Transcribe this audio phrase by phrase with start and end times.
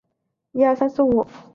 [0.03, 0.03] 斡
[0.61, 1.31] 特懒返还回家。